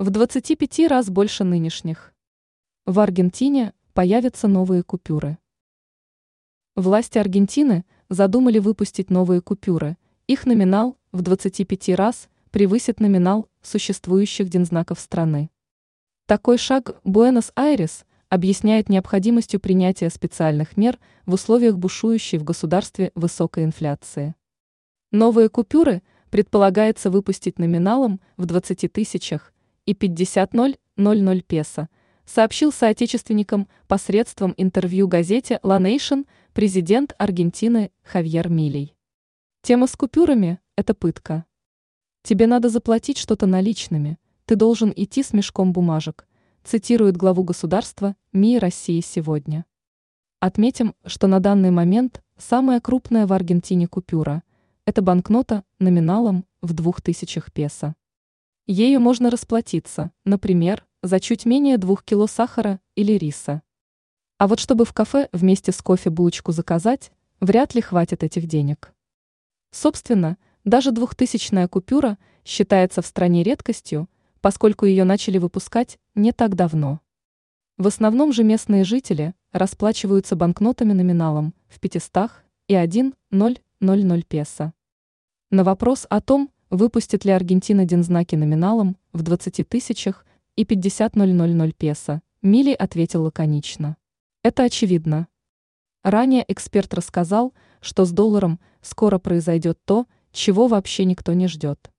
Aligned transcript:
в 0.00 0.08
25 0.08 0.88
раз 0.88 1.10
больше 1.10 1.44
нынешних. 1.44 2.14
В 2.86 3.00
Аргентине 3.00 3.74
появятся 3.92 4.48
новые 4.48 4.82
купюры. 4.82 5.36
Власти 6.74 7.18
Аргентины 7.18 7.84
задумали 8.08 8.60
выпустить 8.60 9.10
новые 9.10 9.42
купюры. 9.42 9.98
Их 10.26 10.46
номинал 10.46 10.96
в 11.12 11.20
25 11.20 11.90
раз 11.90 12.30
превысит 12.50 12.98
номинал 12.98 13.46
существующих 13.60 14.48
дензнаков 14.48 14.98
страны. 14.98 15.50
Такой 16.24 16.56
шаг 16.56 16.98
Буэнос-Айрес 17.04 18.06
объясняет 18.30 18.88
необходимостью 18.88 19.60
принятия 19.60 20.08
специальных 20.08 20.78
мер 20.78 20.98
в 21.26 21.34
условиях 21.34 21.76
бушующей 21.76 22.38
в 22.38 22.44
государстве 22.44 23.12
высокой 23.14 23.64
инфляции. 23.64 24.34
Новые 25.12 25.50
купюры 25.50 26.02
предполагается 26.30 27.10
выпустить 27.10 27.58
номиналом 27.58 28.18
в 28.38 28.46
20 28.46 28.90
тысячах 28.90 29.52
и 29.90 29.94
50 29.94 30.54
000 30.54 31.42
песо, 31.42 31.88
сообщил 32.24 32.70
соотечественникам 32.70 33.66
посредством 33.88 34.54
интервью 34.56 35.08
газете 35.08 35.58
La 35.64 35.80
Nation 35.80 36.26
президент 36.52 37.12
Аргентины 37.18 37.90
Хавьер 38.04 38.48
Милей. 38.48 38.94
Тема 39.62 39.88
с 39.88 39.96
купюрами– 39.96 40.60
это 40.76 40.94
пытка. 40.94 41.44
Тебе 42.22 42.46
надо 42.46 42.68
заплатить 42.68 43.18
что-то 43.18 43.46
наличными, 43.46 44.16
ты 44.44 44.54
должен 44.54 44.92
идти 44.94 45.24
с 45.24 45.32
мешком 45.32 45.72
бумажек, 45.72 46.28
цитирует 46.62 47.16
главу 47.16 47.42
государства 47.42 48.14
МИ 48.32 48.60
России 48.60 49.00
сегодня. 49.00 49.64
Отметим, 50.38 50.94
что 51.04 51.26
на 51.26 51.40
данный 51.40 51.72
момент 51.72 52.22
самая 52.38 52.80
крупная 52.80 53.26
в 53.26 53.32
Аргентине 53.32 53.88
купюра– 53.88 54.44
это 54.84 55.02
банкнота 55.02 55.64
номиналом 55.80 56.46
в 56.62 56.74
2000 56.74 57.42
песо. 57.52 57.96
Ею 58.72 59.00
можно 59.00 59.30
расплатиться, 59.30 60.12
например, 60.24 60.86
за 61.02 61.18
чуть 61.18 61.44
менее 61.44 61.76
двух 61.76 62.04
кило 62.04 62.28
сахара 62.28 62.78
или 62.94 63.14
риса. 63.14 63.62
А 64.38 64.46
вот 64.46 64.60
чтобы 64.60 64.84
в 64.84 64.92
кафе 64.92 65.28
вместе 65.32 65.72
с 65.72 65.82
кофе 65.82 66.08
булочку 66.08 66.52
заказать, 66.52 67.10
вряд 67.40 67.74
ли 67.74 67.80
хватит 67.80 68.22
этих 68.22 68.46
денег. 68.46 68.94
Собственно, 69.72 70.38
даже 70.64 70.92
двухтысячная 70.92 71.66
купюра 71.66 72.16
считается 72.44 73.02
в 73.02 73.06
стране 73.06 73.42
редкостью, 73.42 74.08
поскольку 74.40 74.86
ее 74.86 75.02
начали 75.02 75.38
выпускать 75.38 75.98
не 76.14 76.30
так 76.30 76.54
давно. 76.54 77.00
В 77.76 77.88
основном 77.88 78.32
же 78.32 78.44
местные 78.44 78.84
жители 78.84 79.34
расплачиваются 79.50 80.36
банкнотами 80.36 80.92
номиналом 80.92 81.54
в 81.66 81.80
500 81.80 82.30
и 82.68 82.76
1,000 82.76 84.26
песо. 84.28 84.72
На 85.50 85.64
вопрос 85.64 86.06
о 86.08 86.20
том, 86.20 86.52
выпустит 86.70 87.24
ли 87.24 87.32
Аргентина 87.32 87.84
дензнаки 87.84 88.36
номиналом 88.36 88.96
в 89.12 89.22
20 89.22 89.68
тысячах 89.68 90.24
и 90.56 90.64
50 90.64 91.16
000 91.16 91.72
песо, 91.72 92.22
Мили 92.42 92.72
ответил 92.72 93.24
лаконично. 93.24 93.96
Это 94.42 94.62
очевидно. 94.62 95.28
Ранее 96.02 96.44
эксперт 96.48 96.94
рассказал, 96.94 97.52
что 97.80 98.06
с 98.06 98.12
долларом 98.12 98.60
скоро 98.80 99.18
произойдет 99.18 99.78
то, 99.84 100.06
чего 100.32 100.68
вообще 100.68 101.04
никто 101.04 101.34
не 101.34 101.48
ждет. 101.48 101.89